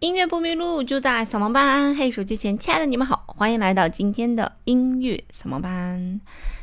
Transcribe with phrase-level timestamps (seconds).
[0.00, 1.94] 音乐不迷路，就在扫盲班。
[1.94, 6.18] 嘿，手机前亲爱的你们好，欢迎来到今天的音乐扫盲班。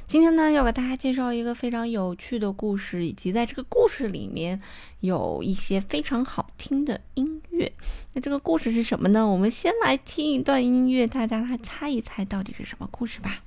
[0.07, 4.59] 今天呢，要给大家介绍一个非常有趣的故事，以及在这个故事里面
[5.01, 7.71] 有一些非常好听的音乐。
[8.13, 9.27] 那这个故事是什么呢？
[9.27, 13.43] 我们先来听一段音乐，大家来猜一猜到底是什么故事吧。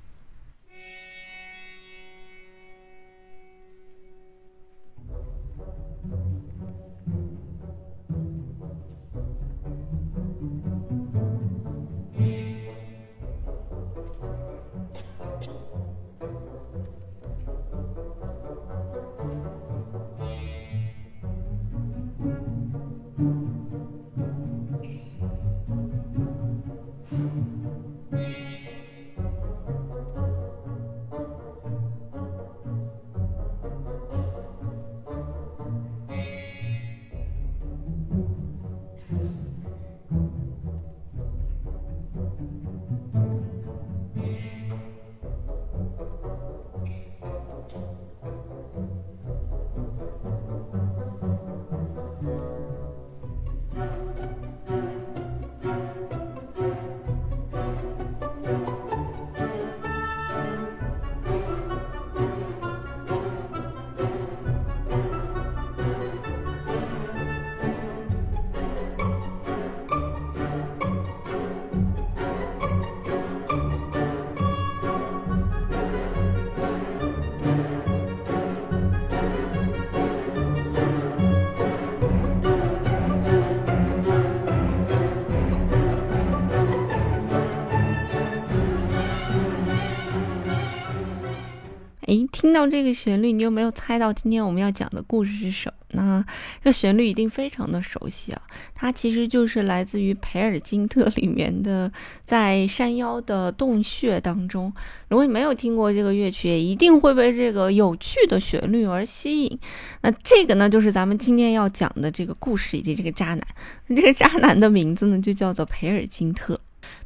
[92.11, 96.25] 诶，听到这个旋律，你有没有猜到今天我们要讲的故事是什么呢？
[96.61, 98.41] 这旋律一定非常的熟悉啊！
[98.75, 101.89] 它其实就是来自于培尔金特里面的，
[102.25, 104.73] 在山腰的洞穴当中。
[105.07, 109.59] 如果你没有听过这个乐曲，也一定会被这个有趣的旋律而吸引。
[110.01, 113.47] 那这个呢，就是咱们今天要讲的这个故事以及这个渣男。
[113.87, 116.59] 这个渣男的名字呢，就叫做培尔金特。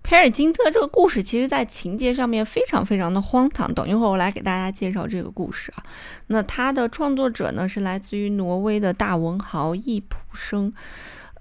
[0.03, 3.73] 培尔金特这个故事，其实在情节上面非常非常的荒唐。
[3.73, 5.83] 等一会儿我来给大家介绍这个故事啊。
[6.27, 10.73] 那它的创作者呢是来自于挪威的大文豪易卜生。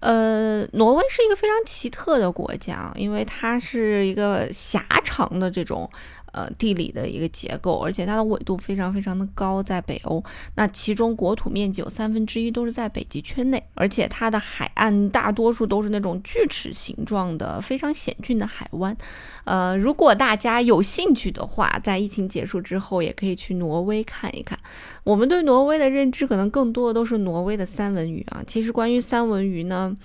[0.01, 5.91] 呃，挪威是一个非常奇特的国家，因为它是一个狭长的这种。
[6.35, 10.23] 呃，地理的一个结构，而且它的纬度非常非常的高，在北欧。
[10.57, 18.97] 那其中国土面积有三分之一都是在北极圈内，而且它的海岸大多数都是那种锯齿形状的非常险峻的海湾。
[19.45, 24.59] 呃，如果大家有兴趣的话，在疫情结束之后，也可以去挪威看一看。
[25.05, 28.43] 我们对挪威的认知可能更多的都是挪威的三文鱼啊。
[28.45, 29.97] 其实关于三文鱼呢，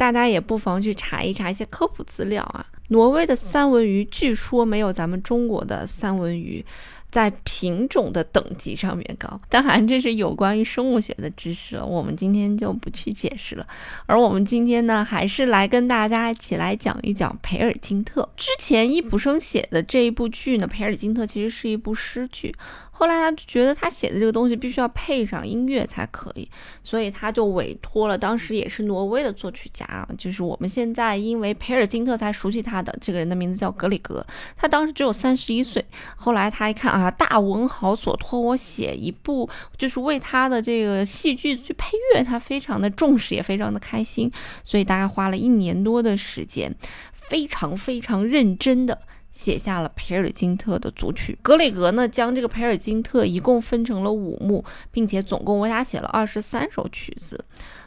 [0.00, 2.64] 大家也不妨去查一查一些科普资料啊。
[2.88, 6.64] 挪威的三文鱼据说没有咱们中国的三文鱼
[7.10, 13.66] 在品种的等级上面高，当然这是有关于生物学的知识了，我们今天就不去解释了。
[14.06, 18.28] 而我们今天呢，还是来跟大家一起来讲一讲培尔金特。
[18.36, 22.54] 之前伊普生写的这一部剧呢，培尔金特其实是一部诗剧。
[22.92, 26.46] 后来他觉得他写的这个东西必须要配上音乐才可以，
[26.84, 34.22] 所以他就委托了当时也是挪威的作曲家啊，就是我们现在因为培尔金特才熟悉他的这个人的名字叫格里格。
[34.54, 35.82] 他当时只有三十一岁。
[36.14, 44.30] 后来他一看啊，啊大文豪所托我写一部，就是为他的这个戏剧去配乐，他非常的重视，也非常的开心，
[44.62, 46.74] 所以大概花了一年多的时间，
[47.12, 48.98] 非常非常认真的。
[49.32, 51.38] 写下了培尔金特的组曲。
[51.40, 57.42] 格里格呢，将这个培尔金特一共分成了五幕，并且总共为他写了二十三首曲子。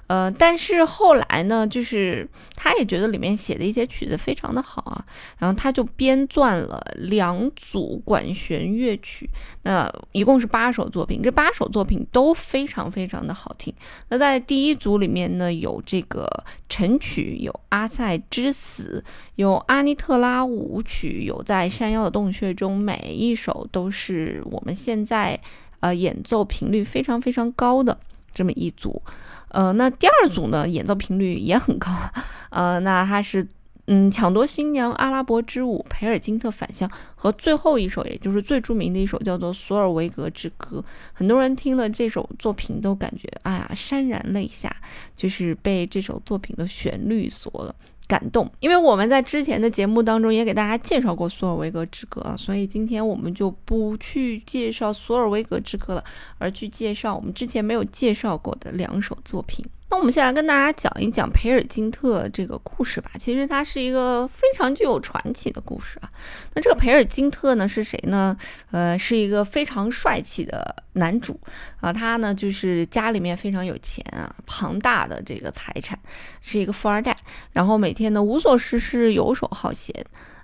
[0.07, 5.05] 呃，但是后来呢，就是他也觉得里面写的一些曲子非常的好啊，
[5.37, 9.29] 然后他就编撰了两组管弦乐曲，
[9.63, 13.73] 那一共是八首作品，这八首作品都非常非常的好听。
[14.09, 16.27] 那在第一组里面呢，有这个
[16.67, 19.03] 晨曲，有阿塞之死，
[19.35, 25.39] 有阿尼特拉舞曲，有在山腰的洞穴中，每一首都是我们现在
[25.79, 27.97] 呃演奏频率非常非常高的
[28.33, 29.01] 这么一组。
[29.49, 31.91] 呃，那第二组呢，演奏频率也很高，
[32.49, 33.47] 呃，那它是，
[33.85, 40.83] 嗯，抢夺新娘阿拉伯之舞，培尔金特返乡和最后一首，也就是最著名的一首，叫做索尔维格之歌。
[41.13, 44.75] 很多人听了这首作品都感觉，哎呀，潸然泪下，
[45.15, 47.75] 就是被这首作品的旋律所。
[48.13, 56.03] 感动，因为我们在之前的节目当中也给大家介绍过索尔维格之歌，所以今天我们就不去介绍索尔维格之歌了，
[56.37, 59.65] 而去介绍我们之前没有介绍过的两首作品。
[59.89, 63.11] 那我们先来跟大家讲一讲培尔金特这个故事吧。
[63.19, 66.09] 其实它是一个非常具有传奇的故事啊。
[66.55, 68.35] 那这个培尔金特呢是谁呢？
[68.71, 71.39] 呃，是一个非常帅气的男主
[71.79, 71.93] 啊。
[71.93, 75.99] 他呢就是家里面非常有钱啊，庞大的这个财产，
[76.41, 77.15] 是一个富二代。
[77.51, 79.93] 然后每天呢无所事事，游手好闲。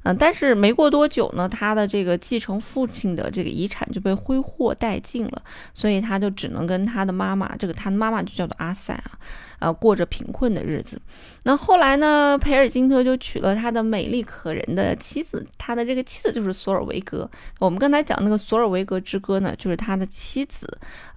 [0.04, 5.42] 嗯，但是没过多久呢，他的这个继承父亲的这个遗产就被挥霍殆尽了，
[5.74, 9.12] 所以他就只能跟他的妈妈，这个他的妈妈就叫做阿塞啊。
[9.60, 10.98] 呃，过着贫困的日子。
[11.44, 12.38] 那后来呢？
[12.38, 17.30] 培尔金特就娶了他的美丽可人的妻子，他的这个妻子就是索尔维格。
[17.60, 20.66] 我们刚才讲那个《索尔维格之歌》呢，就是他的妻子，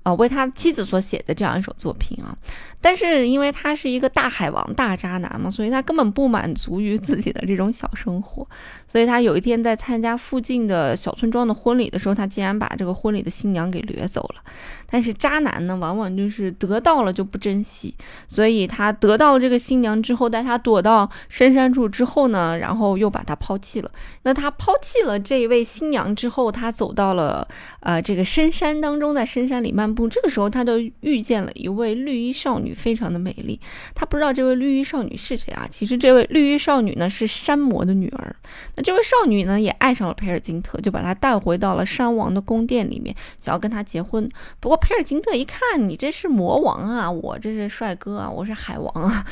[0.03, 2.37] 啊，为他妻子所写的这样一首作品啊。
[2.81, 8.45] 但是因为他是一个大海王、大渣男嘛，所以所以他根本不满足于自己的这种小生活。
[8.89, 14.43] 所以他有一天在参加附近的小村庄的婚礼的时候，他竟然把这个婚礼的新娘给掠走了。
[14.91, 17.95] 但是渣男呢，往往就是得到了就不珍惜。
[18.27, 23.91] 所以他得到了这个新娘之后，带她躲到深山处之后呢，然后又把她抛弃了。
[24.25, 27.47] 那他抛弃了这一位新娘之后，他走到了
[27.81, 30.09] 呃这个深山当中，在深山里漫步。
[30.09, 33.61] 这个时候，他就遇见了一位绿衣少女，非常的美丽。
[33.95, 35.67] 他不知道这位绿衣少女是谁啊？
[35.69, 38.37] 其实这位绿衣少女呢是山魔的女儿。
[38.77, 44.29] 那这位少女呢也爱上了培尔金特，就把他带回到了山王的宫殿里面，想要跟他结婚。
[44.61, 48.13] 不过培尔金特一看，你这是魔王啊，我这是帅哥。
[48.13, 49.27] 啊，我是海王啊，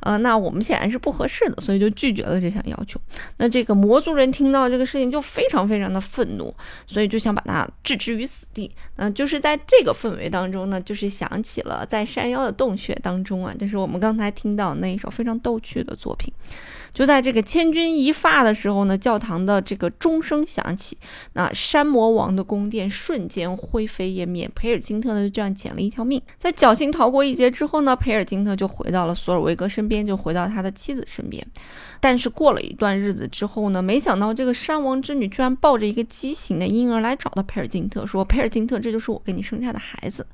[0.00, 3.00] 呃，那我们显然是不合适的，所以就拒绝了这项要求。
[3.38, 6.54] 那这个魔族人听到这个事情就非常非常的愤怒，
[6.86, 8.70] 所以就想把他置之于死地。
[8.96, 16.32] 那就是在这个氛围当中呢，就是想起了在山腰的洞穴当中啊，这是我们刚才听到那一首非常逗趣的作品。
[16.94, 20.96] 就在这个千钧一发的时候呢，教堂的这个钟声响起，
[21.34, 24.50] 那山魔王的宫殿瞬间灰飞烟灭。
[24.54, 31.46] 培尔金特呢就这样捡了一条命，在侥幸逃过一劫之后呢，培尔金特就回到了索尔维格身边，就回到他的妻子身边。
[32.00, 40.26] 但是过了一段日子之后呢，没想到这个山王之女居然抱着一个畸形的婴儿来找到培尔金特，说：“培尔金特，这就是我给你生下的孩子。”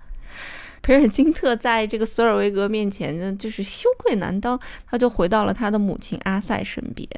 [0.84, 7.08] 培尔金特在这个索尔维格面前呢，就是羞愧难当，他就回到了他的母亲阿塞身边。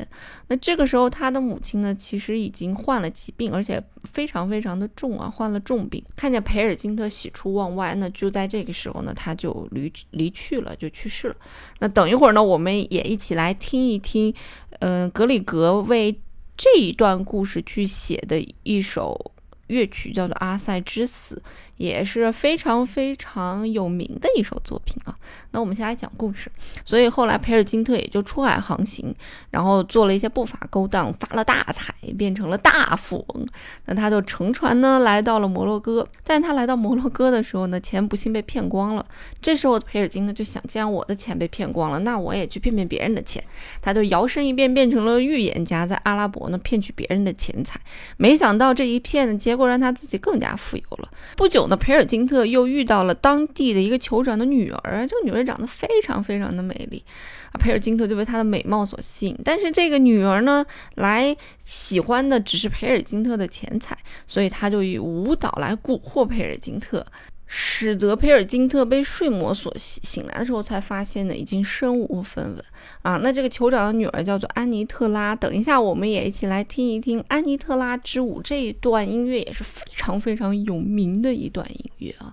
[0.48, 6.04] 那这个时候，他的母亲呢，其实已经患了疾病，而且非常非常的重啊，患了重病。
[6.14, 11.36] 看见培尔金特喜出望外，那就在这个时候呢，他就离离去了，就去世了。
[11.78, 14.34] 那等一会儿呢，我们也一起来听一听，
[14.80, 16.20] 嗯，格里格为
[16.54, 19.32] 这一段故事去写的一首。
[19.68, 21.36] 乐曲叫做《阿塞之死》，
[21.76, 25.16] 也是非常非常有名的一首作品啊。
[25.50, 26.50] 那我们先来讲故事。
[26.84, 29.14] 所以后来培尔金特也就出海航行，
[29.50, 33.46] 然后做了一些不法勾当，发了大财，变成了大富翁。
[33.86, 36.06] 那他就乘船呢来到了摩洛哥。
[36.22, 39.04] 但他来到摩洛哥的时候呢，钱不幸被骗光了。
[39.40, 43.42] 这时候培尔金呢就想，既然我的钱被骗光了，那我也去骗骗别人的钱。
[43.80, 47.80] 他就摇身一变，变成了预言家，在阿拉伯呢骗取别人的钱财。
[48.16, 51.08] 没想到这一骗呢，结果让他自己更加富有了。
[51.36, 57.04] 不久那，培尔金特又遇到了当地的一个酋长的女儿，这个女儿长得非常非常的美丽
[57.52, 59.38] 啊，培尔金特就被她的美貌所吸引。
[59.44, 60.64] 但是这个女儿呢，
[60.96, 63.96] 来喜欢的只是培尔金特的钱财，
[64.26, 67.04] 所以她就以舞蹈来蛊惑培尔金特。
[67.46, 72.64] 使得佩尔金特被睡魔所袭，醒来的时候才发现呢，已经身无分文
[73.02, 73.16] 啊。
[73.22, 82.32] 那这个酋长的女儿叫做安妮特拉，等一下我们也一起来听一听《安妮特拉之舞》这一段音乐，也是非常非常有名的一段音乐啊。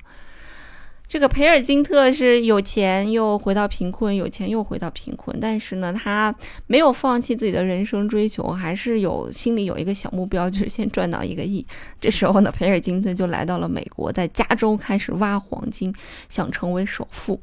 [1.11, 6.33] 这个培尔金特是有钱又回到贫困，有钱又回到贫困，但是呢，他
[6.67, 11.67] 没有放弃自己的人生追求，还是有心里有一个小目标，就是先赚到一个亿。
[11.99, 15.93] 这时候呢，培尔金特就来到了美国，在加州开始挖黄金，
[16.29, 17.37] 想成为首富。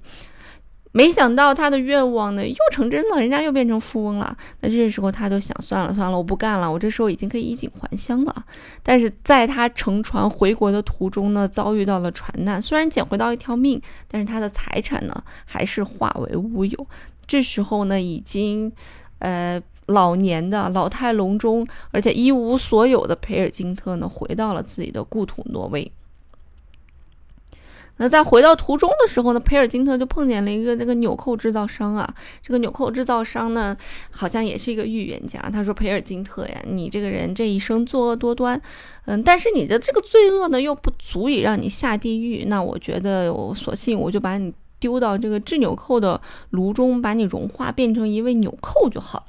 [0.92, 4.36] 没想到他的愿望呢又成真了，人家又变成富翁了。
[4.60, 8.44] 那这时候他就想，算了算了，我不干了，我这时候已经可以衣锦还乡了。
[8.82, 16.86] 但是在他乘船回国的途中呢，遭遇到了船难，虽然捡回到一条命，但是他的财产呢还是化为乌有。
[17.26, 18.72] 这时候呢，已经
[19.18, 25.92] 呃老年的老态龙钟，而且一无所有的培尔金特呢，回到了自己的故土挪威。
[27.98, 32.08] 那在回到途中的时候呢，培尔金特就碰见了一个那个纽扣制造商啊。
[32.42, 33.76] 这个纽扣制造商呢，
[34.10, 35.38] 好像也是一个预言家。
[35.52, 38.60] 他说：“培尔金特呀，你这个人这一生作恶多端，
[39.06, 42.44] 嗯，但是你的这个罪恶呢，又不足以让你下地狱。
[42.46, 49.26] 那我觉得，我索性我就把你丢到这个制纽扣的炉中，把你融化，变成一位纽扣就好了。”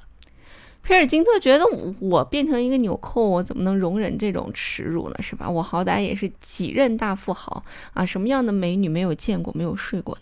[0.89, 1.63] 培尔金特觉得
[2.00, 5.15] 我变成一个纽扣，我怎么能容忍这种耻辱呢？
[5.19, 5.48] 是吧？
[5.48, 10.22] 我好歹也是几任大富豪啊，什么样的美女没有见过、没有睡过呢？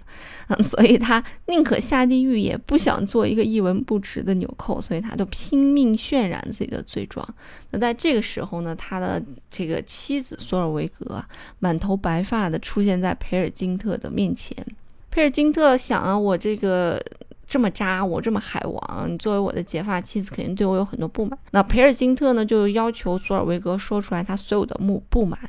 [0.49, 7.25] 嗯，所以他宁可下地狱，也不想做一个一文不值的纽扣，所以他就拼命渲染自己的罪状。
[7.71, 11.23] 那在这个时候呢，他的这个妻子索尔维格，
[11.59, 14.53] 满头白发的出现在培尔金特的面前。
[15.09, 17.01] 培尔金特想啊，我这个。
[17.47, 21.39] 这么渣，我这么海王，你作为我的结发妻子，肯定对我有很多不满。
[21.51, 25.39] 那培尔金特呢，就要求索尔维格说出来他所有的不不满，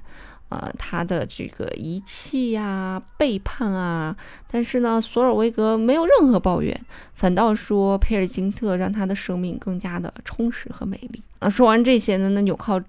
[0.48, 4.16] 呃，他的这个遗弃呀、背叛啊。
[4.48, 6.80] 但是呢，索尔维格没有任何抱怨，
[7.14, 11.20] 反倒说培尔金特让他的生命更加的充实和美丽。
[11.40, 12.80] 啊，说完这些呢，那纽扣，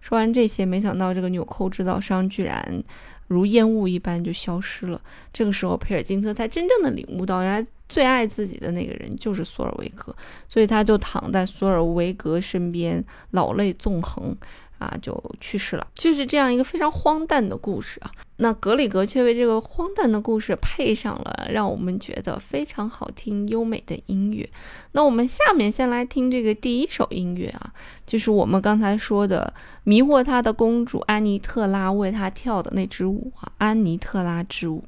[0.00, 2.82] 说完这些，没想到这个纽扣制造商居然
[3.26, 5.00] 如烟雾一般就消失了。
[5.32, 7.66] 这个时候，佩尔金特才真正的领悟到，原来。
[7.86, 10.16] 最爱自己的那个人就是索尔维格，
[10.48, 14.34] 所以他就躺在索尔维格身边，老泪纵横，
[14.78, 15.86] 啊，就去世了。
[15.94, 18.10] 就是这样一个非常荒诞的故事啊。
[18.36, 24.48] 那格里格却为这个荒诞的故事配上了让我们觉得非常好听、优美的音乐。
[24.92, 27.72] 那我们下面先来听这个第一首音乐啊，
[28.04, 29.54] 就是我们刚才说的
[29.84, 34.82] 迷惑他的公主安妮特拉为他跳的那支舞啊，安妮特拉之舞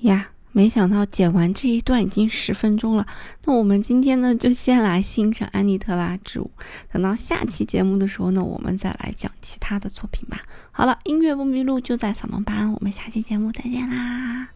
[0.00, 0.30] 呀。
[0.56, 3.06] 没想到剪完这一段已经十分钟了，
[3.44, 6.50] 那我们今天呢就先来欣赏安妮特拉之舞，
[6.90, 10.40] 等到下期节目的时候呢，我们再来讲其他的作品吧。
[10.72, 14.55] 好了，音乐不迷路就在扫盲班，我们下期节目再见啦。